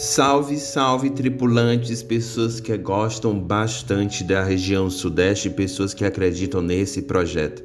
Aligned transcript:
Salve, 0.00 0.56
salve 0.58 1.10
tripulantes, 1.10 2.04
pessoas 2.04 2.60
que 2.60 2.78
gostam 2.78 3.36
bastante 3.36 4.22
da 4.22 4.44
região 4.44 4.88
sudeste, 4.88 5.50
pessoas 5.50 5.92
que 5.92 6.04
acreditam 6.04 6.62
nesse 6.62 7.02
projeto. 7.02 7.64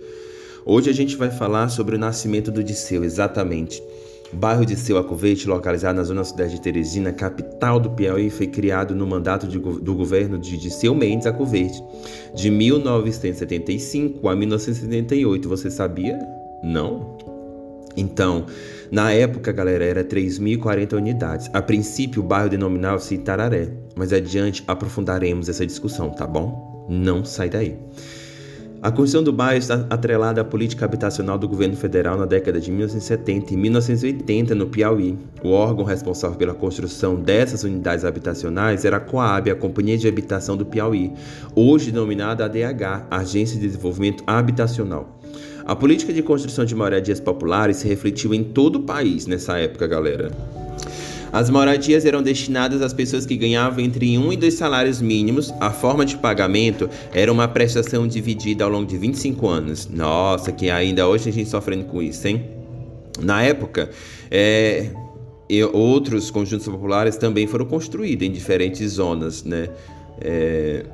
Hoje 0.65 0.89
a 0.89 0.93
gente 0.93 1.15
vai 1.15 1.29
falar 1.29 1.69
sobre 1.69 1.95
o 1.95 1.99
nascimento 1.99 2.49
do 2.49 2.63
Disseu, 2.63 3.03
exatamente. 3.03 3.83
O 4.33 4.35
bairro 4.35 4.65
Disseu 4.65 4.97
Acovete, 4.97 5.47
localizado 5.47 5.95
na 5.95 6.03
zona 6.03 6.23
sudeste 6.23 6.55
de 6.55 6.63
Teresina, 6.63 7.13
capital 7.13 7.79
do 7.79 7.91
Piauí, 7.91 8.31
foi 8.31 8.47
criado 8.47 8.95
no 8.95 9.05
mandato 9.05 9.47
de, 9.47 9.59
do 9.59 9.93
governo 9.93 10.39
de 10.39 10.57
Disseu 10.57 10.95
Mendes 10.95 11.27
Acovete, 11.27 11.83
de 12.33 12.49
1975 12.49 14.27
a 14.27 14.35
1978. 14.35 15.47
Você 15.47 15.69
sabia? 15.69 16.17
Não? 16.63 17.15
Então, 17.95 18.45
na 18.91 19.11
época, 19.11 19.51
galera, 19.51 19.83
era 19.83 20.03
3.040 20.03 20.93
unidades. 20.93 21.49
A 21.53 21.61
princípio, 21.61 22.21
o 22.21 22.25
bairro 22.25 22.49
denominava-se 22.49 23.15
Itararé, 23.15 23.69
mas 23.95 24.13
adiante 24.13 24.63
aprofundaremos 24.67 25.49
essa 25.49 25.65
discussão, 25.65 26.09
tá 26.09 26.27
bom? 26.27 26.85
Não 26.89 27.23
sai 27.23 27.49
daí. 27.49 27.77
A 28.83 28.91
construção 28.91 29.23
do 29.23 29.31
bairro 29.31 29.59
está 29.59 29.85
atrelada 29.89 30.41
à 30.41 30.43
política 30.43 30.83
habitacional 30.83 31.37
do 31.39 31.47
governo 31.47 31.73
federal 31.73 32.17
na 32.17 32.25
década 32.25 32.59
de 32.59 32.69
1970 32.69 33.53
e 33.53 33.55
1980 33.55 34.53
no 34.53 34.67
Piauí. 34.67 35.17
O 35.41 35.51
órgão 35.51 35.85
responsável 35.85 36.37
pela 36.37 36.53
construção 36.53 37.15
dessas 37.15 37.63
unidades 37.63 38.03
habitacionais 38.03 38.83
era 38.83 38.97
a 38.97 38.99
Coab, 38.99 39.49
a 39.49 39.55
Companhia 39.55 39.97
de 39.97 40.05
Habitação 40.05 40.57
do 40.57 40.65
Piauí, 40.65 41.13
hoje 41.55 41.91
denominada 41.91 42.43
ADH, 42.43 43.07
Agência 43.09 43.57
de 43.57 43.67
Desenvolvimento 43.67 44.21
Habitacional. 44.27 45.17
A 45.65 45.75
política 45.75 46.11
de 46.11 46.21
construção 46.21 46.65
de 46.65 46.75
moradias 46.75 47.19
populares 47.19 47.77
se 47.77 47.87
refletiu 47.87 48.33
em 48.33 48.43
todo 48.43 48.77
o 48.77 48.83
país 48.83 49.25
nessa 49.25 49.57
época, 49.57 49.87
galera. 49.87 50.31
As 51.31 51.49
moradias 51.49 52.05
eram 52.05 52.21
destinadas 52.21 52.81
às 52.81 52.93
pessoas 52.93 53.25
que 53.25 53.35
ganhavam 53.35 53.83
entre 53.83 54.17
um 54.19 54.31
e 54.31 54.37
dois 54.37 54.53
salários 54.53 55.01
mínimos. 55.01 55.51
A 55.59 55.71
forma 55.71 56.05
de 56.05 56.15
pagamento 56.17 56.87
era 57.11 57.31
uma 57.31 57.47
prestação 57.47 58.07
dividida 58.07 58.63
ao 58.63 58.69
longo 58.69 58.85
de 58.85 58.97
25 58.97 59.47
anos. 59.47 59.89
Nossa, 59.89 60.51
que 60.51 60.69
ainda 60.69 61.07
hoje 61.07 61.29
a 61.29 61.31
gente 61.33 61.49
sofrendo 61.49 61.85
com 61.85 62.03
isso, 62.03 62.27
hein? 62.27 62.43
Na 63.19 63.41
época, 63.41 63.89
é, 64.29 64.89
outros 65.71 66.29
conjuntos 66.29 66.67
populares 66.67 67.17
também 67.17 67.47
foram 67.47 67.65
construídos 67.65 68.27
em 68.27 68.31
diferentes 68.31 68.91
zonas, 68.91 69.43
né? 69.43 69.69
É, 70.21 70.85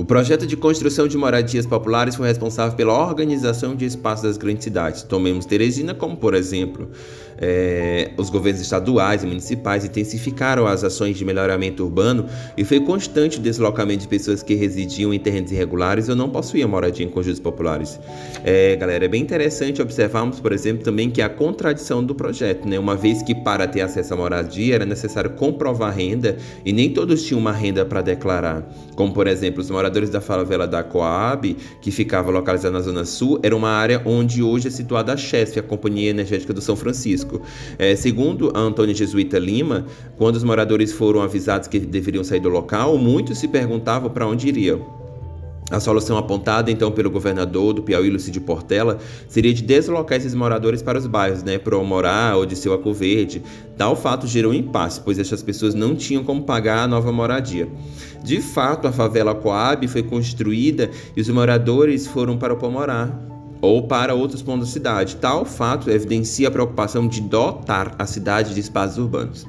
o 0.00 0.04
projeto 0.04 0.46
de 0.46 0.56
construção 0.56 1.06
de 1.06 1.18
moradias 1.18 1.66
populares 1.66 2.16
foi 2.16 2.26
responsável 2.26 2.74
pela 2.74 2.98
organização 3.06 3.76
de 3.76 3.84
espaços 3.84 4.24
das 4.24 4.38
grandes 4.38 4.64
cidades. 4.64 5.02
Tomemos 5.02 5.44
Teresina 5.44 5.92
como, 5.92 6.16
por 6.16 6.32
exemplo, 6.32 6.88
é, 7.36 8.10
os 8.16 8.30
governos 8.30 8.62
estaduais 8.62 9.22
e 9.22 9.26
municipais 9.26 9.84
intensificaram 9.84 10.66
as 10.66 10.82
ações 10.84 11.18
de 11.18 11.24
melhoramento 11.24 11.84
urbano 11.84 12.26
e 12.56 12.64
foi 12.64 12.80
constante 12.80 13.38
o 13.38 13.42
deslocamento 13.42 14.00
de 14.00 14.08
pessoas 14.08 14.42
que 14.42 14.54
residiam 14.54 15.12
em 15.12 15.18
terrenos 15.18 15.52
irregulares 15.52 16.08
ou 16.08 16.16
não 16.16 16.30
possuíam 16.30 16.68
moradia 16.68 17.04
em 17.04 17.10
conjuntos 17.10 17.40
populares. 17.40 18.00
É, 18.42 18.76
galera, 18.76 19.04
é 19.04 19.08
bem 19.08 19.20
interessante 19.20 19.82
observarmos, 19.82 20.40
por 20.40 20.52
exemplo, 20.52 20.82
também 20.82 21.10
que 21.10 21.20
a 21.20 21.28
contradição 21.28 22.02
do 22.02 22.14
projeto, 22.14 22.66
né? 22.66 22.78
Uma 22.78 22.96
vez 22.96 23.22
que 23.22 23.34
para 23.34 23.66
ter 23.66 23.82
acesso 23.82 24.14
à 24.14 24.16
moradia 24.16 24.76
era 24.76 24.86
necessário 24.86 25.30
comprovar 25.32 25.94
renda 25.94 26.38
e 26.64 26.72
nem 26.72 26.88
todos 26.88 27.22
tinham 27.22 27.38
uma 27.38 27.52
renda 27.52 27.84
para 27.84 28.00
declarar, 28.00 28.66
como 28.94 29.12
por 29.12 29.26
exemplo 29.26 29.60
os 29.60 29.70
moradores 29.70 29.89
moradores 29.90 30.10
da 30.10 30.20
favela 30.20 30.66
da 30.68 30.84
Coab, 30.84 31.56
que 31.80 31.90
ficava 31.90 32.30
localizada 32.30 32.72
na 32.72 32.80
Zona 32.80 33.04
Sul, 33.04 33.40
era 33.42 33.56
uma 33.56 33.70
área 33.70 34.00
onde 34.04 34.40
hoje 34.42 34.68
é 34.68 34.70
situada 34.70 35.12
a 35.12 35.16
Chesf, 35.16 35.58
a 35.58 35.62
Companhia 35.62 36.10
Energética 36.10 36.52
do 36.52 36.60
São 36.60 36.76
Francisco. 36.76 37.42
É, 37.76 37.96
segundo 37.96 38.52
a 38.54 38.60
Antônia 38.60 38.94
Jesuíta 38.94 39.38
Lima, 39.38 39.84
quando 40.16 40.36
os 40.36 40.44
moradores 40.44 40.92
foram 40.92 41.22
avisados 41.22 41.66
que 41.66 41.80
deveriam 41.80 42.22
sair 42.22 42.40
do 42.40 42.48
local, 42.48 42.96
muitos 42.96 43.38
se 43.38 43.48
perguntavam 43.48 44.08
para 44.10 44.26
onde 44.26 44.48
iriam. 44.48 44.99
A 45.70 45.78
solução 45.78 46.18
apontada 46.18 46.70
então 46.70 46.90
pelo 46.90 47.10
governador 47.10 47.72
do 47.72 47.82
Piauí, 47.82 48.10
Lucídio 48.10 48.42
Portela, 48.42 48.98
seria 49.28 49.54
de 49.54 49.62
deslocar 49.62 50.18
esses 50.18 50.34
moradores 50.34 50.82
para 50.82 50.98
os 50.98 51.06
bairros, 51.06 51.44
né, 51.44 51.58
para 51.58 51.78
o 51.78 51.84
Morá 51.84 52.34
ou 52.36 52.44
de 52.44 52.56
seu 52.56 52.72
Aco 52.72 52.92
Verde. 52.92 53.40
Tal 53.76 53.94
fato 53.94 54.26
gerou 54.26 54.50
um 54.50 54.54
impasse, 54.54 55.00
pois 55.00 55.18
essas 55.18 55.42
pessoas 55.42 55.74
não 55.74 55.94
tinham 55.94 56.24
como 56.24 56.42
pagar 56.42 56.82
a 56.82 56.88
nova 56.88 57.12
moradia. 57.12 57.68
De 58.24 58.40
fato, 58.40 58.88
a 58.88 58.92
favela 58.92 59.34
Coab 59.34 59.86
foi 59.86 60.02
construída 60.02 60.90
e 61.16 61.20
os 61.20 61.28
moradores 61.28 62.06
foram 62.06 62.36
para 62.36 62.52
o 62.52 62.56
Pomorá 62.56 63.08
ou 63.62 63.86
para 63.86 64.14
outros 64.14 64.42
pontos 64.42 64.68
da 64.68 64.72
cidade. 64.72 65.16
Tal 65.16 65.44
fato 65.44 65.90
evidencia 65.90 66.48
a 66.48 66.50
preocupação 66.50 67.06
de 67.06 67.20
dotar 67.20 67.94
a 67.98 68.06
cidade 68.06 68.54
de 68.54 68.60
espaços 68.60 68.98
urbanos. 68.98 69.46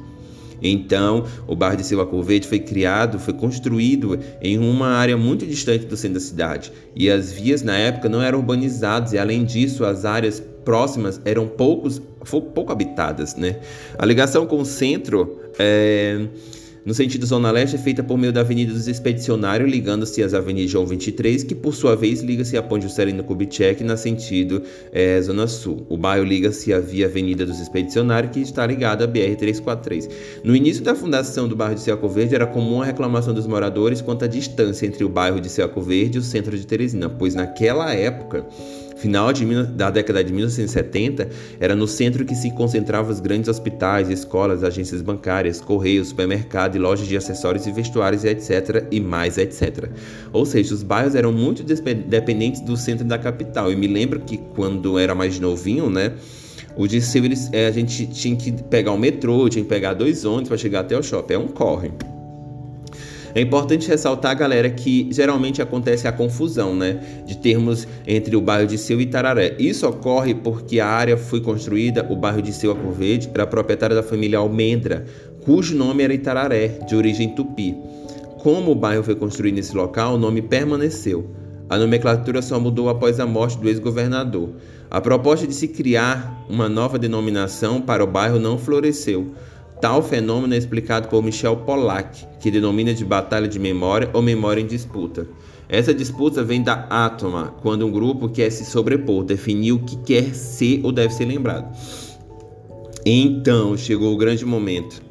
Então, 0.62 1.26
o 1.48 1.56
bairro 1.56 1.78
de 1.78 1.86
Silva 1.86 2.06
Corvete 2.06 2.48
foi 2.48 2.60
criado, 2.60 3.20
foi 3.20 3.34
construído 3.34 4.20
em 4.42 4.58
uma 4.58 4.88
área 4.88 5.18
muito 5.18 5.46
distante 5.46 5.86
do 5.86 5.98
centro 5.98 6.16
da 6.16 6.20
cidade. 6.20 6.72
E 6.96 7.10
as 7.10 7.32
vias 7.32 7.62
na 7.62 7.78
época 7.78 8.08
não 8.08 8.22
eram 8.22 8.40
urbanizadas, 8.40 9.14
e 9.14 9.18
além 9.18 9.44
disso, 9.44 9.84
as 9.86 10.06
áreas 10.06 10.42
próximas 10.64 11.20
eram 11.26 11.48
poucos, 11.48 12.02
pouco 12.54 12.72
habitadas. 12.72 13.36
Né? 13.36 13.60
A 13.98 14.06
ligação 14.06 14.46
com 14.46 14.60
o 14.60 14.66
centro. 14.66 15.40
É 15.60 16.28
no 16.84 16.94
sentido 16.94 17.26
Zona 17.26 17.52
Leste 17.52 17.76
é 17.76 17.80
feita 17.80 18.02
por 18.02 18.18
meio 18.18 18.34
da 18.34 18.42
Avenida 18.42 18.74
dos 18.74 18.88
Expedicionários, 18.88 19.70
ligando-se 19.70 20.24
às 20.24 20.34
Avenidas 20.34 20.72
João 20.72 20.86
23, 20.86 21.44
que 21.44 21.54
por 21.54 21.76
sua 21.76 21.96
vez 21.96 22.22
liga-se 22.22 22.58
à 22.58 22.64
Ponte 22.64 22.84
Juscelino 22.84 23.24
Kubitschek 23.24 23.84
na 23.84 23.96
sentido 23.96 24.64
é, 24.92 25.22
Zona 25.22 25.46
Sul. 25.46 25.86
O 25.90 25.96
bairro 25.96 26.26
liga-se 26.26 26.74
à 26.74 26.80
via 26.80 27.06
Avenida 27.06 27.46
dos 27.46 27.60
Expedicionários, 27.60 28.34
que 28.34 28.40
está 28.40 28.66
ligada 28.66 29.06
à 29.06 29.08
BR-343. 29.08 30.10
No 30.44 30.56
início 30.56 30.84
da 30.84 30.96
fundação 30.96 31.48
do 31.48 31.56
bairro 31.56 31.76
de 31.76 31.82
Celco 31.82 32.10
Verde, 32.10 32.34
era 32.34 32.48
comum 32.48 32.82
a 32.82 32.86
reclamação 32.86 33.34
dos 33.34 33.46
moradores 33.46 34.02
quanto 34.02 34.26
à 34.26 34.28
distância 34.28 34.88
entre 34.88 35.04
o 35.04 35.10
bairro 35.10 35.40
de 35.40 35.50
Celco 35.50 35.82
Verde 35.82 36.18
e 36.18 36.20
o 36.20 36.24
centro 36.24 36.58
de 36.58 36.66
Teresina, 36.66 37.08
pois 37.10 37.36
naquela 37.36 37.94
época 37.94 38.46
Final 39.02 39.34
de, 39.34 39.44
da 39.64 39.90
década 39.90 40.24
de 40.24 40.32
1970, 40.32 41.28
era 41.60 41.76
no 41.76 41.88
centro 41.88 42.24
que 42.24 42.36
se 42.36 42.52
concentravam 42.52 43.12
os 43.12 43.20
grandes 43.20 43.50
hospitais, 43.50 44.12
escolas, 44.12 44.64
agências 44.64 45.02
bancárias, 45.02 45.60
correios, 45.60 46.10
supermercado 46.10 46.78
lojas 46.78 47.08
de 47.08 47.18
acessórios 47.18 47.66
e 47.66 47.72
vestuários, 47.72 48.24
etc. 48.24 48.86
e 48.92 49.00
mais, 49.00 49.40
etc. 49.40 49.90
Ou 50.32 50.46
seja, 50.46 50.76
os 50.76 50.84
bairros 50.84 51.16
eram 51.16 51.32
muito 51.32 51.64
dependentes 51.64 52.62
do 52.62 52.78
centro 52.78 53.04
da 53.04 53.18
capital. 53.18 53.72
E 53.72 53.76
me 53.76 53.88
lembro 53.88 54.20
que 54.20 54.38
quando 54.38 55.00
era 55.00 55.16
mais 55.16 55.40
novinho, 55.40 55.90
né? 55.90 56.14
O 56.76 56.88
Disseu, 56.88 57.24
é, 57.52 57.66
a 57.66 57.72
gente 57.72 58.06
tinha 58.06 58.36
que 58.36 58.52
pegar 58.52 58.92
o 58.92 59.00
metrô, 59.00 59.50
tinha 59.50 59.64
que 59.64 59.70
pegar 59.70 59.96
dois 59.96 60.26
ônibus 60.26 60.50
para 60.50 60.58
chegar 60.58 60.82
até 60.82 60.96
o 60.96 61.02
shopping. 61.02 61.34
É 61.34 61.38
um 61.40 61.48
corre. 61.48 61.92
É 63.34 63.42
importante 63.42 63.88
ressaltar, 63.88 64.36
galera, 64.38 64.70
que 64.70 65.08
geralmente 65.12 65.62
acontece 65.62 66.08
a 66.08 66.12
confusão, 66.12 66.76
né, 66.76 67.00
de 67.26 67.38
termos 67.38 67.88
entre 68.06 68.36
o 68.36 68.42
bairro 68.42 68.68
de 68.68 68.78
Seu 68.78 69.00
e 69.00 69.06
Tararé. 69.06 69.56
Isso 69.58 69.88
ocorre 69.88 70.36
porque 70.36 70.80
a 70.80 70.88
área 70.88 71.18
foi 71.18 71.42
construída, 71.42 72.06
o 72.10 72.16
bairro 72.16 72.42
de 72.42 72.52
Seu 72.52 72.72
Acoverde 72.72 73.30
era 73.34 73.48
proprietário 73.48 73.96
da 73.96 74.04
família 74.04 74.40
Almendra, 74.40 75.06
cujo 75.46 75.76
nome 75.76 76.04
era 76.04 76.14
Itararé, 76.14 76.80
de 76.88 76.96
origem 76.96 77.30
tupi. 77.30 77.76
Como 78.40 78.72
o 78.72 78.76
bairro 78.76 79.04
foi 79.04 79.16
construído 79.16 79.56
nesse 79.56 79.76
local, 79.76 80.16
o 80.16 80.18
nome 80.18 80.42
permaneceu. 80.42 81.30
A 81.70 81.78
nomenclatura 81.78 82.42
só 82.42 82.60
mudou 82.60 82.90
após 82.90 83.20
a 83.20 83.26
morte 83.26 83.58
do 83.58 83.70
ex-governador. 83.70 84.50
A 84.90 85.00
proposta 85.00 85.48
de 85.48 85.54
se 85.54 85.70
criar 85.70 86.44
uma 86.50 86.68
nova 86.68 87.00
denominação 87.00 87.80
para 87.80 88.04
o 88.04 88.08
bairro 88.08 88.40
não 88.40 88.58
floresceu. 88.58 89.32
Tal 89.82 90.04
fenômeno 90.04 90.54
é 90.54 90.58
explicado 90.58 91.08
por 91.08 91.24
Michel 91.24 91.58
Pollack, 91.58 92.28
que 92.40 92.52
denomina 92.52 92.94
de 92.94 93.04
batalha 93.04 93.48
de 93.48 93.58
memória 93.58 94.12
ou 94.14 94.22
memória 94.22 94.62
em 94.62 94.68
disputa. 94.68 95.28
Essa 95.68 95.92
disputa 95.92 96.44
vem 96.44 96.62
da 96.62 96.86
átoma, 96.88 97.56
quando 97.64 97.88
um 97.88 97.92
grupo 97.92 98.30
quer 98.30 98.52
se 98.52 98.64
sobrepor, 98.64 99.24
definir 99.24 99.72
o 99.72 99.80
que 99.80 99.98
quer 99.98 100.36
ser 100.36 100.82
ou 100.84 100.92
deve 100.92 101.16
ser 101.16 101.26
lembrado. 101.26 101.76
Então 103.04 103.76
chegou 103.76 104.14
o 104.14 104.18
grande 104.18 104.46
momento. 104.46 105.02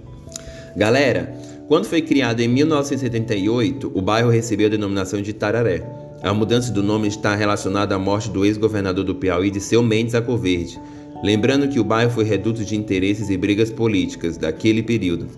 Galera, 0.77 1.35
quando 1.67 1.87
foi 1.87 2.01
criado 2.01 2.39
em 2.39 2.47
1978, 2.47 3.91
o 3.93 4.01
bairro 4.01 4.31
recebeu 4.31 4.69
a 4.69 4.71
denominação 4.71 5.21
de 5.21 5.33
Tararé. 5.33 5.83
A 6.23 6.33
mudança 6.33 6.71
do 6.71 6.83
nome 6.83 7.09
está 7.09 7.35
relacionada 7.35 7.97
à 7.97 7.99
morte 7.99 8.31
do 8.31 8.45
ex-governador 8.45 9.03
do 9.03 9.17
Piauí, 9.17 9.51
de 9.51 9.61
Seu 9.61 9.83
Mendes 9.83 10.15
Acoverde. 10.15 10.81
Lembrando 11.23 11.69
que 11.69 11.79
o 11.79 11.85
bairro 11.85 12.11
foi 12.11 12.25
reduto 12.25 12.65
de 12.65 12.77
interesses 12.77 13.29
e 13.29 13.37
brigas 13.37 13.71
políticas 13.71 14.37
daquele 14.37 14.83
período. 14.83 15.29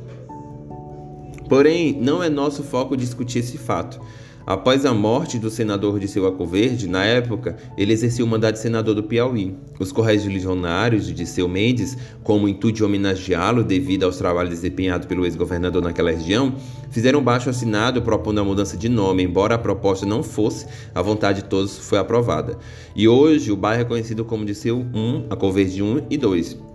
Porém, 1.48 1.92
não 2.00 2.22
é 2.22 2.28
nosso 2.28 2.62
foco 2.62 2.96
discutir 2.96 3.40
esse 3.40 3.58
fato. 3.58 4.00
Após 4.44 4.84
a 4.84 4.92
morte 4.92 5.38
do 5.38 5.48
senador 5.48 6.00
de 6.00 6.08
Seu 6.08 6.22
Verde, 6.46 6.88
na 6.88 7.04
época, 7.04 7.56
ele 7.76 7.92
exerceu 7.92 8.26
o 8.26 8.28
mandato 8.28 8.54
de 8.54 8.60
senador 8.60 8.94
do 8.94 9.02
Piauí. 9.02 9.56
Os 9.78 9.92
Correios 9.92 10.24
Legionários 10.24 11.06
de 11.06 11.26
Seu 11.26 11.48
Mendes, 11.48 11.96
como 12.24 12.48
intuito 12.48 12.78
de 12.78 12.84
homenageá-lo 12.84 13.62
devido 13.62 14.04
aos 14.04 14.16
trabalhos 14.16 14.50
desempenhados 14.50 15.06
pelo 15.06 15.24
ex-governador 15.24 15.82
naquela 15.82 16.10
região, 16.10 16.54
fizeram 16.90 17.22
baixo 17.22 17.50
assinado 17.50 18.02
propondo 18.02 18.40
a 18.40 18.44
mudança 18.44 18.76
de 18.76 18.88
nome, 18.88 19.22
embora 19.22 19.54
a 19.54 19.58
proposta 19.58 20.04
não 20.04 20.22
fosse, 20.22 20.66
a 20.92 21.00
vontade 21.00 21.42
de 21.42 21.48
todos 21.48 21.78
foi 21.78 21.98
aprovada. 21.98 22.58
E 22.96 23.06
hoje 23.06 23.52
o 23.52 23.56
bairro 23.56 23.82
é 23.82 23.84
conhecido 23.84 24.24
como 24.24 24.44
de 24.44 24.54
Seu 24.54 24.78
1, 24.78 25.52
Verde 25.52 25.82
1 25.82 26.06
e 26.10 26.16
2. 26.16 26.71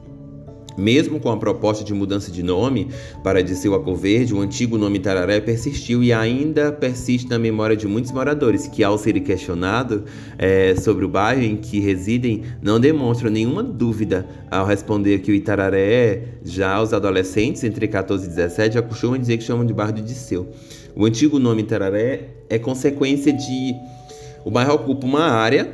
Mesmo 0.77 1.19
com 1.19 1.31
a 1.31 1.38
proposta 1.38 1.83
de 1.83 1.91
mudança 1.91 2.31
de 2.31 2.44
nome 2.44 2.89
para 3.24 3.41
Disseu 3.41 3.74
Aco 3.74 3.95
Verde, 3.95 4.35
o 4.35 4.41
antigo 4.41 4.77
nome 4.77 5.00
Tararé 5.00 5.41
persistiu 5.41 6.03
e 6.03 6.13
ainda 6.13 6.71
persiste 6.71 7.27
na 7.27 7.39
memória 7.39 7.75
de 7.75 7.88
muitos 7.88 8.12
moradores 8.12 8.68
que, 8.68 8.83
ao 8.83 8.95
serem 8.97 9.24
questionados 9.24 10.03
é, 10.38 10.75
sobre 10.75 11.03
o 11.03 11.09
bairro 11.09 11.41
em 11.41 11.57
que 11.57 11.79
residem, 11.79 12.44
não 12.62 12.79
demonstram 12.79 13.31
nenhuma 13.31 13.63
dúvida 13.63 14.27
ao 14.51 14.68
responder 14.68 15.19
que 15.19 15.31
o 15.31 15.33
Itararé, 15.33 16.35
já 16.44 16.79
os 16.79 16.94
adolescentes 16.94 17.63
entre 17.63 17.88
14 17.88 18.25
e 18.25 18.29
17, 18.29 18.77
acostumam 18.77 19.18
dizer 19.18 19.38
que 19.38 19.44
chamam 19.44 19.65
de 19.65 19.74
bairro 19.74 19.94
de 19.94 20.03
Disseu. 20.03 20.47
O 20.95 21.06
antigo 21.06 21.39
nome 21.39 21.63
Itararé 21.63 22.29
é 22.50 22.59
consequência 22.59 23.33
de. 23.33 23.74
O 24.45 24.51
bairro 24.51 24.75
ocupa 24.75 25.06
uma 25.06 25.24
área 25.24 25.71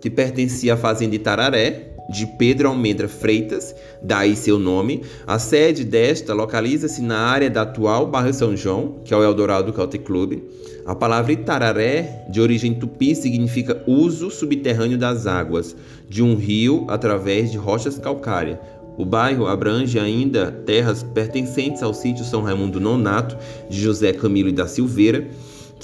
que 0.00 0.10
pertencia 0.10 0.74
à 0.74 0.76
fazenda 0.76 1.14
Itararé, 1.14 1.93
de 2.08 2.26
Pedro 2.26 2.68
Almendra 2.68 3.08
Freitas, 3.08 3.74
daí 4.02 4.36
seu 4.36 4.58
nome. 4.58 5.02
A 5.26 5.38
sede 5.38 5.84
desta 5.84 6.34
localiza-se 6.34 7.02
na 7.02 7.18
área 7.18 7.50
da 7.50 7.62
atual 7.62 8.06
bairro 8.06 8.32
São 8.32 8.56
João, 8.56 9.00
que 9.04 9.14
é 9.14 9.16
o 9.16 9.22
Eldorado 9.22 9.72
Country 9.72 9.98
Club. 9.98 10.42
A 10.86 10.94
palavra 10.94 11.32
Itararé, 11.32 12.26
de 12.28 12.40
origem 12.40 12.74
tupi, 12.74 13.14
significa 13.14 13.82
uso 13.86 14.30
subterrâneo 14.30 14.98
das 14.98 15.26
águas 15.26 15.74
de 16.08 16.22
um 16.22 16.34
rio 16.36 16.84
através 16.88 17.50
de 17.50 17.56
rochas 17.56 17.98
calcárias. 17.98 18.58
O 18.96 19.04
bairro 19.04 19.46
abrange 19.46 19.98
ainda 19.98 20.52
terras 20.52 21.02
pertencentes 21.02 21.82
ao 21.82 21.92
sítio 21.92 22.24
São 22.24 22.42
Raimundo 22.42 22.80
Nonato, 22.80 23.36
de 23.68 23.80
José 23.80 24.12
Camilo 24.12 24.50
e 24.50 24.52
da 24.52 24.68
Silveira, 24.68 25.26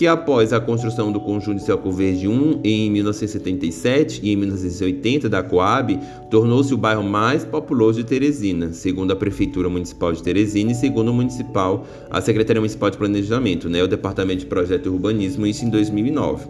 que 0.01 0.07
após 0.07 0.51
a 0.55 0.59
construção 0.59 1.13
do 1.13 1.21
conjunto 1.21 1.59
de 1.59 1.65
Celco 1.65 1.93
Verde 1.93 2.27
1 2.27 2.61
em 2.65 2.91
1977 2.91 4.23
e 4.23 4.33
em 4.33 4.37
1980 4.37 5.29
da 5.29 5.43
Coab, 5.43 6.01
tornou-se 6.31 6.73
o 6.73 6.79
bairro 6.79 7.03
mais 7.03 7.45
populoso 7.45 8.03
de 8.03 8.09
Teresina, 8.09 8.73
segundo 8.73 9.13
a 9.13 9.17
Prefeitura 9.17 9.69
Municipal 9.69 10.11
de 10.11 10.23
Teresina 10.23 10.73
e 10.73 10.75
segundo 10.75 11.11
o 11.11 11.13
municipal, 11.13 11.87
a 12.09 12.19
Secretaria 12.23 12.63
Municipal 12.63 12.89
de 12.89 12.97
Planejamento, 12.97 13.69
né, 13.69 13.83
o 13.83 13.87
Departamento 13.87 14.41
de 14.41 14.47
Projeto 14.47 14.87
e 14.87 14.89
Urbanismo, 14.89 15.47
isso 15.47 15.67
em 15.67 15.69
2009. 15.69 16.47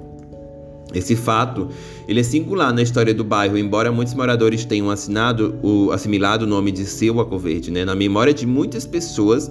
Esse 0.95 1.17
fato 1.17 1.71
ele 2.07 2.21
é 2.21 2.23
singular 2.23 2.73
na 2.73 2.83
história 2.83 3.13
do 3.13 3.25
bairro, 3.25 3.59
embora 3.59 3.91
muitos 3.91 4.15
moradores 4.15 4.65
tenham 4.65 4.91
assinado 4.91 5.59
o, 5.61 5.91
assimilado 5.91 6.45
o 6.45 6.49
nome 6.49 6.71
de 6.71 6.87
seu 6.87 7.19
Acoverde, 7.19 7.73
né? 7.73 7.85
Na 7.85 7.97
memória 7.97 8.33
de 8.33 8.47
muitas 8.47 8.87
pessoas, 8.87 9.51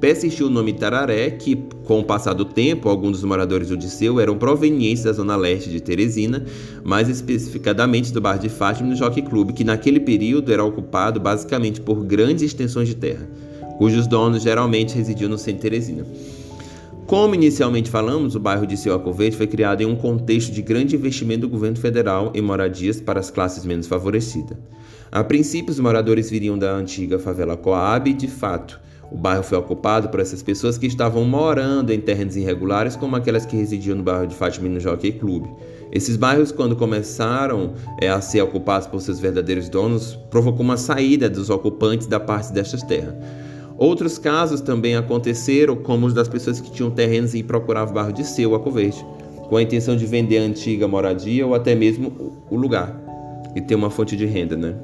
persistiu 0.00 0.46
o 0.46 0.50
nome 0.50 0.72
Tararé, 0.72 1.30
que, 1.30 1.56
com 1.84 2.00
o 2.00 2.04
passar 2.04 2.32
do 2.32 2.44
tempo, 2.44 2.88
alguns 2.88 3.12
dos 3.12 3.24
moradores 3.24 3.68
do 3.68 3.76
Disseu 3.76 4.20
eram 4.20 4.38
provenientes 4.38 5.04
da 5.04 5.12
zona 5.12 5.36
leste 5.36 5.70
de 5.70 5.80
Teresina, 5.80 6.44
mais 6.84 7.08
especificadamente 7.08 8.12
do 8.12 8.20
bairro 8.20 8.40
de 8.40 8.48
Fátima 8.48 8.88
no 8.88 8.96
Jockey 8.96 9.22
Club, 9.22 9.52
que 9.52 9.64
naquele 9.64 10.00
período 10.00 10.52
era 10.52 10.64
ocupado 10.64 11.18
basicamente 11.18 11.80
por 11.80 12.04
grandes 12.04 12.44
extensões 12.44 12.88
de 12.88 12.94
terra, 12.94 13.28
cujos 13.76 14.06
donos 14.06 14.42
geralmente 14.42 14.94
residiam 14.94 15.28
no 15.28 15.38
centro 15.38 15.56
de 15.56 15.62
Teresina. 15.62 16.06
Como 17.06 17.34
inicialmente 17.34 17.88
falamos, 17.88 18.34
o 18.34 18.40
bairro 18.40 18.66
de 18.66 18.76
Seu 18.76 18.98
Verde 19.14 19.34
foi 19.34 19.46
criado 19.46 19.80
em 19.80 19.86
um 19.86 19.96
contexto 19.96 20.52
de 20.52 20.60
grande 20.60 20.94
investimento 20.94 21.40
do 21.40 21.48
governo 21.48 21.78
federal 21.78 22.30
em 22.34 22.42
moradias 22.42 23.00
para 23.00 23.18
as 23.18 23.30
classes 23.30 23.64
menos 23.64 23.86
favorecidas. 23.86 24.58
A 25.10 25.24
princípio, 25.24 25.72
os 25.72 25.80
moradores 25.80 26.28
viriam 26.28 26.58
da 26.58 26.70
antiga 26.70 27.18
favela 27.18 27.56
Coab 27.56 28.10
e, 28.10 28.12
de 28.12 28.28
fato, 28.28 28.78
o 29.10 29.16
bairro 29.16 29.42
foi 29.42 29.56
ocupado 29.56 30.08
por 30.08 30.20
essas 30.20 30.42
pessoas 30.42 30.76
que 30.76 30.86
estavam 30.86 31.24
morando 31.24 31.92
em 31.92 32.00
terrenos 32.00 32.36
irregulares, 32.36 32.94
como 32.94 33.16
aquelas 33.16 33.46
que 33.46 33.56
residiam 33.56 33.96
no 33.96 34.02
bairro 34.02 34.26
de 34.26 34.34
Fátima 34.34 34.68
no 34.68 34.78
Jockey 34.78 35.12
Club. 35.12 35.46
Esses 35.90 36.16
bairros, 36.16 36.52
quando 36.52 36.76
começaram 36.76 37.72
é, 38.00 38.08
a 38.08 38.20
ser 38.20 38.42
ocupados 38.42 38.86
por 38.86 39.00
seus 39.00 39.18
verdadeiros 39.18 39.70
donos, 39.70 40.14
provocou 40.30 40.60
uma 40.60 40.76
saída 40.76 41.30
dos 41.30 41.48
ocupantes 41.48 42.06
da 42.06 42.20
parte 42.20 42.52
destas 42.52 42.82
terras. 42.82 43.14
Outros 43.78 44.18
casos 44.18 44.60
também 44.60 44.96
aconteceram, 44.96 45.76
como 45.76 46.06
os 46.06 46.12
das 46.12 46.28
pessoas 46.28 46.60
que 46.60 46.70
tinham 46.70 46.90
terrenos 46.90 47.34
e 47.34 47.42
procuravam 47.42 47.92
o 47.92 47.94
bairro 47.94 48.12
de 48.12 48.24
seu, 48.24 48.54
a 48.54 48.58
Verde, 48.58 49.06
com 49.48 49.56
a 49.56 49.62
intenção 49.62 49.96
de 49.96 50.04
vender 50.04 50.38
a 50.38 50.42
antiga 50.42 50.86
moradia 50.86 51.46
ou 51.46 51.54
até 51.54 51.74
mesmo 51.74 52.34
o 52.50 52.56
lugar 52.56 53.00
e 53.54 53.60
ter 53.62 53.74
uma 53.74 53.88
fonte 53.88 54.16
de 54.16 54.26
renda, 54.26 54.56
né? 54.56 54.74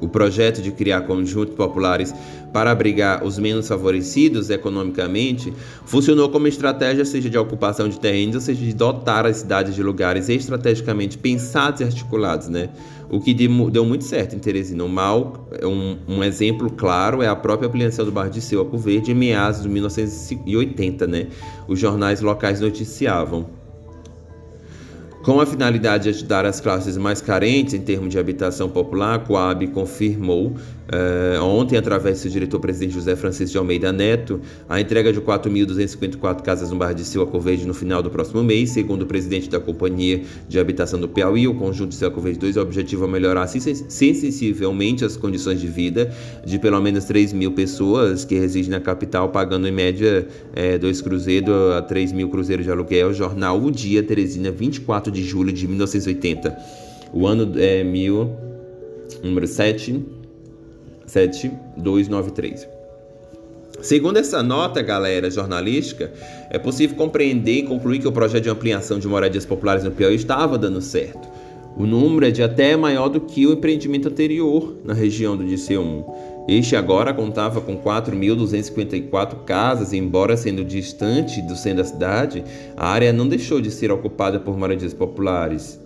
O 0.00 0.08
projeto 0.08 0.62
de 0.62 0.70
criar 0.70 1.02
conjuntos 1.02 1.54
populares 1.54 2.14
para 2.52 2.70
abrigar 2.70 3.24
os 3.24 3.38
menos 3.38 3.68
favorecidos 3.68 4.48
economicamente 4.50 5.52
funcionou 5.84 6.28
como 6.30 6.46
estratégia, 6.46 7.04
seja 7.04 7.28
de 7.28 7.36
ocupação 7.36 7.88
de 7.88 7.98
terrenos, 7.98 8.36
ou 8.36 8.40
seja 8.40 8.64
de 8.64 8.72
dotar 8.72 9.26
as 9.26 9.38
cidades 9.38 9.74
de 9.74 9.82
lugares 9.82 10.28
estrategicamente 10.28 11.18
pensados 11.18 11.80
e 11.80 11.84
articulados, 11.84 12.48
né? 12.48 12.70
O 13.10 13.20
que 13.20 13.32
deu 13.32 13.84
muito 13.84 14.04
certo 14.04 14.36
em 14.36 14.38
Teresina. 14.38 14.84
O 14.84 14.88
mal, 14.88 15.48
um, 15.62 15.96
um 16.06 16.22
exemplo 16.22 16.70
claro 16.70 17.22
é 17.22 17.26
a 17.26 17.34
própria 17.34 17.66
ampliação 17.66 18.04
do 18.04 18.12
bairro 18.12 18.30
de 18.30 18.40
Seu 18.40 18.60
Aco 18.60 18.76
Verde 18.76 19.12
em 19.12 19.14
meados 19.14 19.62
de 19.62 19.68
1980, 19.68 21.06
né? 21.06 21.26
Os 21.66 21.78
jornais 21.78 22.20
locais 22.20 22.60
noticiavam. 22.60 23.57
Com 25.28 25.42
a 25.42 25.44
finalidade 25.44 26.04
de 26.04 26.08
ajudar 26.08 26.46
as 26.46 26.58
classes 26.58 26.96
mais 26.96 27.20
carentes 27.20 27.74
em 27.74 27.82
termos 27.82 28.08
de 28.08 28.18
habitação 28.18 28.66
popular, 28.66 29.16
a 29.16 29.18
Coab 29.18 29.66
confirmou 29.66 30.54
Uh, 30.88 31.42
ontem, 31.42 31.76
através 31.76 32.16
do 32.16 32.22
seu 32.22 32.30
diretor-presidente 32.30 32.94
José 32.94 33.14
Francisco 33.14 33.52
de 33.52 33.58
Almeida 33.58 33.92
Neto, 33.92 34.40
a 34.66 34.80
entrega 34.80 35.12
de 35.12 35.20
4.254 35.20 36.40
casas 36.40 36.70
no 36.70 36.76
bairro 36.76 36.94
de 36.94 37.04
Silva 37.04 37.38
Verde 37.38 37.66
no 37.66 37.74
final 37.74 38.02
do 38.02 38.08
próximo 38.08 38.42
mês. 38.42 38.70
Segundo 38.70 39.02
o 39.02 39.06
presidente 39.06 39.50
da 39.50 39.60
Companhia 39.60 40.22
de 40.48 40.58
Habitação 40.58 40.98
do 40.98 41.06
Piauí, 41.06 41.46
o 41.46 41.54
conjunto 41.54 41.94
Silva 41.94 42.18
Verde 42.22 42.38
2 42.38 42.56
objetivo 42.56 43.04
é 43.04 43.08
melhorar 43.08 43.46
sensivelmente 43.46 45.04
as 45.04 45.14
condições 45.14 45.60
de 45.60 45.66
vida 45.66 46.10
de 46.46 46.58
pelo 46.58 46.80
menos 46.80 47.04
3 47.04 47.34
mil 47.34 47.52
pessoas 47.52 48.24
que 48.24 48.36
residem 48.36 48.70
na 48.70 48.80
capital, 48.80 49.28
pagando 49.28 49.68
em 49.68 49.72
média 49.72 50.26
é, 50.54 50.78
dois 50.78 51.02
cruzeiros 51.02 51.74
a 51.76 51.82
3 51.82 52.12
mil 52.12 52.30
cruzeiros 52.30 52.64
de 52.64 52.70
aluguel. 52.70 53.12
Jornal 53.12 53.62
O 53.62 53.70
Dia, 53.70 54.02
Teresina, 54.02 54.50
24 54.50 55.12
de 55.12 55.22
julho 55.22 55.52
de 55.52 55.68
1980. 55.68 56.56
O 57.12 57.26
ano 57.26 57.52
é 57.58 57.84
mil, 57.84 58.30
número 59.22 59.46
7 59.46 60.17
7293. 61.08 62.68
Segundo 63.80 64.16
essa 64.16 64.42
nota, 64.42 64.82
galera 64.82 65.30
jornalística, 65.30 66.12
é 66.50 66.58
possível 66.58 66.96
compreender 66.96 67.58
e 67.58 67.62
concluir 67.62 68.00
que 68.00 68.08
o 68.08 68.12
projeto 68.12 68.44
de 68.44 68.50
ampliação 68.50 68.98
de 68.98 69.06
moradias 69.06 69.46
populares 69.46 69.84
no 69.84 69.92
Piauí 69.92 70.16
estava 70.16 70.58
dando 70.58 70.80
certo. 70.80 71.28
O 71.76 71.86
número 71.86 72.26
é 72.26 72.30
de 72.32 72.42
até 72.42 72.76
maior 72.76 73.08
do 73.08 73.20
que 73.20 73.46
o 73.46 73.52
empreendimento 73.52 74.08
anterior 74.08 74.76
na 74.84 74.92
região 74.92 75.36
do 75.36 75.44
DCU. 75.44 76.04
Este 76.48 76.74
agora 76.74 77.14
contava 77.14 77.60
com 77.60 77.76
4.254 77.76 79.44
casas, 79.44 79.92
embora 79.92 80.36
sendo 80.36 80.64
distante 80.64 81.40
do 81.42 81.54
centro 81.54 81.78
da 81.78 81.84
cidade, 81.84 82.42
a 82.76 82.88
área 82.88 83.12
não 83.12 83.28
deixou 83.28 83.60
de 83.60 83.70
ser 83.70 83.92
ocupada 83.92 84.40
por 84.40 84.58
moradias 84.58 84.92
populares. 84.92 85.78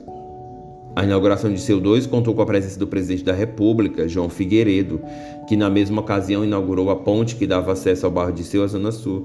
A 0.94 1.04
inauguração 1.04 1.50
de 1.50 1.58
seu 1.58 1.80
2 1.80 2.06
contou 2.06 2.34
com 2.34 2.42
a 2.42 2.46
presença 2.46 2.78
do 2.78 2.86
presidente 2.86 3.24
da 3.24 3.32
República, 3.32 4.06
João 4.06 4.28
Figueiredo, 4.28 5.00
que 5.48 5.56
na 5.56 5.70
mesma 5.70 6.02
ocasião 6.02 6.44
inaugurou 6.44 6.90
a 6.90 6.96
ponte 6.96 7.34
que 7.34 7.46
dava 7.46 7.72
acesso 7.72 8.04
ao 8.04 8.12
bairro 8.12 8.32
de 8.32 8.44
Seu, 8.44 8.62
à 8.62 8.66
Zona 8.66 8.92
Sul. 8.92 9.24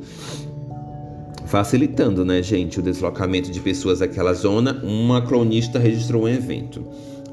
Facilitando, 1.45 2.23
né, 2.23 2.41
gente, 2.41 2.79
o 2.79 2.83
deslocamento 2.83 3.51
de 3.51 3.59
pessoas 3.59 4.01
àquela 4.01 4.33
zona, 4.33 4.81
uma 4.81 5.21
cronista 5.21 5.77
registrou 5.77 6.23
um 6.23 6.29
evento. 6.29 6.85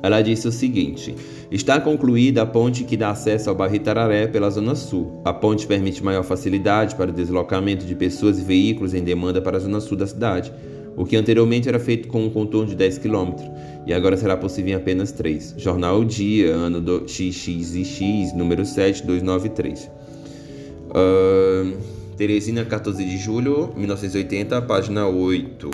Ela 0.02 0.20
disse 0.20 0.48
o 0.48 0.52
seguinte: 0.52 1.14
Está 1.50 1.80
concluída 1.80 2.42
a 2.42 2.46
ponte 2.46 2.82
que 2.82 2.96
dá 2.96 3.10
acesso 3.10 3.48
ao 3.48 3.56
bairro 3.56 3.76
Itararé 3.76 4.26
pela 4.26 4.50
Zona 4.50 4.74
Sul. 4.74 5.20
A 5.24 5.32
ponte 5.32 5.66
permite 5.66 6.02
maior 6.02 6.24
facilidade 6.24 6.96
para 6.96 7.10
o 7.10 7.14
deslocamento 7.14 7.86
de 7.86 7.94
pessoas 7.94 8.38
e 8.38 8.42
veículos 8.42 8.94
em 8.94 9.02
demanda 9.02 9.40
para 9.40 9.56
a 9.56 9.60
Zona 9.60 9.80
Sul 9.80 9.96
da 9.96 10.06
cidade 10.06 10.52
o 10.96 11.04
que 11.04 11.16
anteriormente 11.16 11.68
era 11.68 11.78
feito 11.78 12.08
com 12.08 12.24
um 12.24 12.30
contorno 12.30 12.68
de 12.68 12.76
10 12.76 12.98
km 12.98 13.32
e 13.86 13.92
agora 13.92 14.16
será 14.16 14.36
possível 14.36 14.72
em 14.72 14.74
apenas 14.74 15.12
3. 15.12 15.54
Jornal 15.58 16.00
O 16.00 16.04
Dia, 16.04 16.54
ano 16.54 16.80
do 16.80 17.06
XXX, 17.06 18.34
número 18.34 18.64
7293. 18.64 19.90
Uh, 20.90 21.76
Teresina, 22.16 22.64
14 22.64 23.04
de 23.04 23.16
julho, 23.18 23.72
1980, 23.76 24.62
página 24.62 25.06
8. 25.06 25.70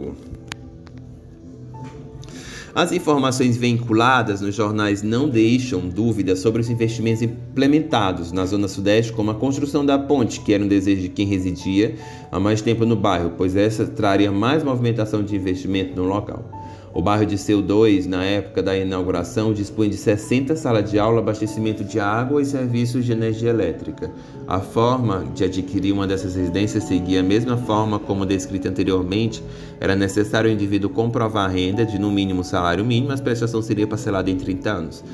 As 2.74 2.92
informações 2.92 3.56
vinculadas 3.56 4.40
nos 4.40 4.54
jornais 4.54 5.02
não 5.02 5.28
deixam 5.28 5.80
dúvidas 5.88 6.38
sobre 6.38 6.60
os 6.60 6.70
investimentos 6.70 7.20
implementados 7.20 8.30
na 8.30 8.46
Zona 8.46 8.68
Sudeste, 8.68 9.12
como 9.12 9.32
a 9.32 9.34
construção 9.34 9.84
da 9.84 9.98
ponte, 9.98 10.40
que 10.40 10.52
era 10.52 10.62
um 10.62 10.68
desejo 10.68 11.02
de 11.02 11.08
quem 11.08 11.26
residia 11.26 11.96
há 12.30 12.38
mais 12.38 12.62
tempo 12.62 12.86
no 12.86 12.94
bairro, 12.94 13.32
pois 13.36 13.56
essa 13.56 13.86
traria 13.86 14.30
mais 14.30 14.62
movimentação 14.62 15.24
de 15.24 15.34
investimento 15.34 15.96
no 15.96 16.06
local. 16.06 16.44
O 16.92 17.00
bairro 17.00 17.24
de 17.24 17.38
Seu 17.38 17.62
2, 17.62 18.08
na 18.08 18.24
época 18.24 18.60
da 18.60 18.76
inauguração, 18.76 19.52
dispunha 19.52 19.88
de 19.88 19.96
60 19.96 20.56
salas 20.56 20.90
de 20.90 20.98
aula, 20.98 21.20
abastecimento 21.20 21.84
de 21.84 22.00
água 22.00 22.42
e 22.42 22.44
serviços 22.44 23.04
de 23.04 23.12
energia 23.12 23.50
elétrica. 23.50 24.10
A 24.48 24.58
forma 24.58 25.24
de 25.32 25.44
adquirir 25.44 25.92
uma 25.92 26.04
dessas 26.04 26.34
residências 26.34 26.82
seguia 26.82 27.20
a 27.20 27.22
mesma 27.22 27.56
forma 27.56 28.00
como 28.00 28.26
descrita 28.26 28.68
anteriormente. 28.68 29.40
Era 29.78 29.94
necessário 29.94 30.50
o 30.50 30.52
indivíduo 30.52 30.90
comprovar 30.90 31.48
a 31.48 31.52
renda 31.52 31.86
de 31.86 31.96
no 31.96 32.10
mínimo 32.10 32.42
salário 32.42 32.84
mínimo, 32.84 33.12
a 33.12 33.16
prestação 33.18 33.62
seria 33.62 33.86
parcelada 33.86 34.28
em 34.28 34.36
30 34.36 34.70
anos. 34.70 35.04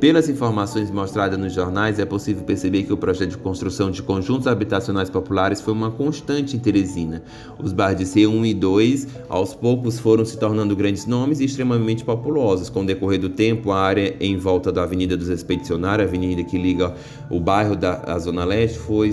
Pelas 0.00 0.28
informações 0.28 0.90
mostradas 0.90 1.38
nos 1.38 1.54
jornais, 1.54 1.98
é 1.98 2.04
possível 2.04 2.44
perceber 2.44 2.82
que 2.82 2.92
o 2.92 2.98
projeto 2.98 3.30
de 3.30 3.38
construção 3.38 3.90
de 3.90 4.02
conjuntos 4.02 4.46
habitacionais 4.46 5.08
populares 5.08 5.62
foi 5.62 5.72
uma 5.72 5.90
constante 5.90 6.54
em 6.54 6.58
Teresina. 6.58 7.22
Os 7.58 7.72
bairros 7.72 8.00
de 8.00 8.04
C1 8.04 8.46
e 8.46 8.52
2, 8.52 9.08
aos 9.26 9.54
poucos, 9.54 9.98
foram 9.98 10.22
se 10.22 10.38
tornando 10.38 10.76
grandes 10.76 11.06
nomes 11.06 11.40
e 11.40 11.46
extremamente 11.46 12.04
populosos. 12.04 12.68
Com 12.68 12.82
o 12.82 12.86
decorrer 12.86 13.18
do 13.18 13.30
tempo, 13.30 13.70
a 13.70 13.80
área 13.80 14.14
em 14.20 14.36
volta 14.36 14.70
da 14.70 14.82
Avenida 14.82 15.16
dos 15.16 15.30
Expedicionários, 15.30 16.06
a 16.06 16.10
avenida 16.10 16.44
que 16.44 16.58
liga 16.58 16.94
o 17.30 17.40
bairro 17.40 17.74
da 17.74 18.18
Zona 18.18 18.44
Leste, 18.44 18.78
foi 18.78 19.12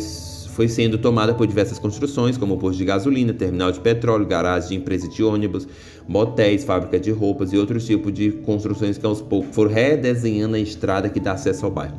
foi 0.53 0.67
sendo 0.67 0.99
tomada 0.99 1.33
por 1.33 1.47
diversas 1.47 1.79
construções, 1.79 2.37
como 2.37 2.57
posto 2.57 2.77
de 2.77 2.85
gasolina, 2.85 3.33
terminal 3.33 3.71
de 3.71 3.79
petróleo, 3.79 4.25
garagem 4.25 4.69
de 4.69 4.75
empresa 4.75 5.09
de 5.09 5.23
ônibus, 5.23 5.67
motéis, 6.07 6.63
fábrica 6.63 6.99
de 6.99 7.11
roupas 7.11 7.53
e 7.53 7.57
outros 7.57 7.85
tipos 7.85 8.13
de 8.13 8.31
construções 8.31 8.97
que 8.97 9.05
aos 9.05 9.21
poucos 9.21 9.55
foram 9.55 9.71
redesenhando 9.71 10.55
a 10.55 10.59
estrada 10.59 11.09
que 11.09 11.19
dá 11.19 11.33
acesso 11.33 11.65
ao 11.65 11.71
bairro. 11.71 11.97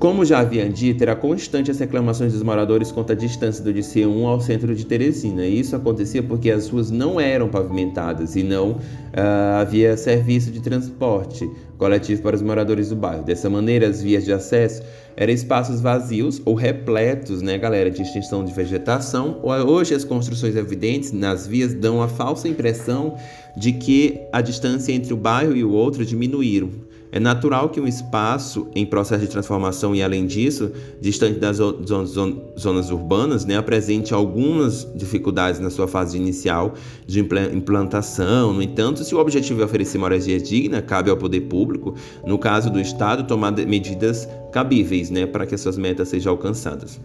Como 0.00 0.24
já 0.24 0.38
havia 0.38 0.66
dito, 0.66 1.02
era 1.02 1.14
constante 1.14 1.70
as 1.70 1.78
reclamações 1.78 2.32
dos 2.32 2.42
moradores 2.42 2.90
quanto 2.90 3.12
à 3.12 3.14
distância 3.14 3.62
do 3.62 3.70
DC1 3.70 4.24
ao 4.24 4.40
centro 4.40 4.74
de 4.74 4.86
Teresina. 4.86 5.44
E 5.44 5.60
isso 5.60 5.76
acontecia 5.76 6.22
porque 6.22 6.50
as 6.50 6.70
ruas 6.70 6.90
não 6.90 7.20
eram 7.20 7.50
pavimentadas 7.50 8.34
e 8.34 8.42
não 8.42 8.70
uh, 8.70 9.60
havia 9.60 9.98
serviço 9.98 10.50
de 10.50 10.62
transporte 10.62 11.46
coletivo 11.76 12.22
para 12.22 12.34
os 12.34 12.40
moradores 12.40 12.88
do 12.88 12.96
bairro. 12.96 13.22
Dessa 13.24 13.50
maneira, 13.50 13.88
as 13.88 14.00
vias 14.00 14.24
de 14.24 14.32
acesso 14.32 14.82
eram 15.14 15.34
espaços 15.34 15.82
vazios 15.82 16.40
ou 16.46 16.54
repletos, 16.54 17.42
né, 17.42 17.58
galera, 17.58 17.90
de 17.90 18.00
extinção 18.00 18.42
de 18.42 18.54
vegetação. 18.54 19.38
Hoje, 19.42 19.94
as 19.94 20.02
construções 20.02 20.56
evidentes 20.56 21.12
nas 21.12 21.46
vias 21.46 21.74
dão 21.74 22.02
a 22.02 22.08
falsa 22.08 22.48
impressão 22.48 23.18
de 23.54 23.72
que 23.72 24.18
a 24.32 24.40
distância 24.40 24.92
entre 24.92 25.12
o 25.12 25.16
bairro 25.18 25.54
e 25.54 25.62
o 25.62 25.70
outro 25.70 26.06
diminuíram. 26.06 26.88
É 27.12 27.18
natural 27.18 27.70
que 27.70 27.80
um 27.80 27.86
espaço 27.88 28.68
em 28.74 28.86
processo 28.86 29.22
de 29.22 29.30
transformação 29.30 29.94
e, 29.94 30.02
além 30.02 30.26
disso, 30.26 30.70
distante 31.00 31.40
das 31.40 31.56
zonas 31.56 32.90
urbanas, 32.90 33.44
né, 33.44 33.56
apresente 33.56 34.14
algumas 34.14 34.86
dificuldades 34.94 35.60
na 35.60 35.70
sua 35.70 35.88
fase 35.88 36.16
inicial 36.16 36.74
de 37.06 37.20
implantação. 37.20 38.52
No 38.52 38.62
entanto, 38.62 39.02
se 39.02 39.14
o 39.14 39.18
objetivo 39.18 39.60
é 39.60 39.64
oferecer 39.64 39.98
moradia 39.98 40.38
digna, 40.38 40.80
cabe 40.80 41.10
ao 41.10 41.16
poder 41.16 41.40
público, 41.42 41.96
no 42.24 42.38
caso 42.38 42.70
do 42.70 42.80
Estado, 42.80 43.24
tomar 43.24 43.52
medidas 43.52 44.28
cabíveis 44.52 45.10
né, 45.10 45.26
para 45.26 45.46
que 45.46 45.54
essas 45.54 45.76
metas 45.76 46.08
sejam 46.08 46.32
alcançadas. 46.32 47.00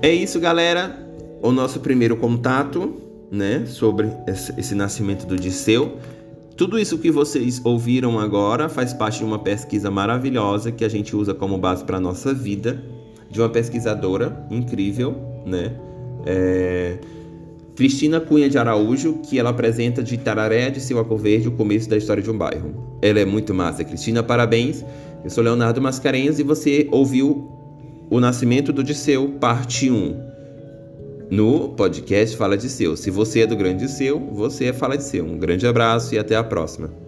É 0.00 0.12
isso, 0.12 0.38
galera. 0.38 1.04
O 1.42 1.50
nosso 1.50 1.80
primeiro 1.80 2.16
contato 2.16 2.94
né, 3.30 3.64
sobre 3.66 4.10
esse 4.26 4.74
nascimento 4.74 5.26
do 5.26 5.36
Disseu. 5.36 5.96
Tudo 6.56 6.78
isso 6.78 6.96
que 6.96 7.10
vocês 7.10 7.60
ouviram 7.62 8.18
agora 8.18 8.66
faz 8.70 8.94
parte 8.94 9.18
de 9.18 9.24
uma 9.24 9.38
pesquisa 9.38 9.90
maravilhosa 9.90 10.72
que 10.72 10.86
a 10.86 10.88
gente 10.88 11.14
usa 11.14 11.34
como 11.34 11.58
base 11.58 11.84
para 11.84 11.98
a 11.98 12.00
nossa 12.00 12.32
vida, 12.32 12.82
de 13.30 13.42
uma 13.42 13.50
pesquisadora 13.50 14.46
incrível, 14.50 15.14
né? 15.44 15.76
É... 16.24 16.96
Cristina 17.74 18.20
Cunha 18.20 18.48
de 18.48 18.56
Araújo, 18.56 19.18
que 19.18 19.38
ela 19.38 19.50
apresenta 19.50 20.02
de 20.02 20.16
Tararé 20.16 20.70
de 20.70 20.94
Arco 20.94 21.16
Verde 21.18 21.48
o 21.48 21.52
começo 21.52 21.90
da 21.90 21.96
história 21.98 22.22
de 22.22 22.30
um 22.30 22.38
bairro. 22.38 22.98
Ela 23.02 23.20
é 23.20 23.26
muito 23.26 23.52
massa. 23.52 23.84
Cristina, 23.84 24.22
parabéns. 24.22 24.82
Eu 25.22 25.28
sou 25.28 25.44
Leonardo 25.44 25.82
Mascarenhas 25.82 26.38
e 26.38 26.42
você 26.42 26.88
ouviu 26.90 27.50
O 28.08 28.18
Nascimento 28.18 28.72
do 28.72 28.82
Disseu, 28.82 29.28
parte 29.38 29.90
1 29.90 30.25
no 31.30 31.70
podcast 31.70 32.36
Fala 32.36 32.56
de 32.56 32.68
Seu. 32.68 32.96
Se 32.96 33.10
você 33.10 33.40
é 33.40 33.46
do 33.46 33.56
Grande 33.56 33.88
Seu, 33.88 34.18
você 34.18 34.66
é 34.66 34.72
Fala 34.72 34.96
de 34.96 35.04
Seu. 35.04 35.24
Um 35.24 35.38
grande 35.38 35.66
abraço 35.66 36.14
e 36.14 36.18
até 36.18 36.36
a 36.36 36.44
próxima. 36.44 37.05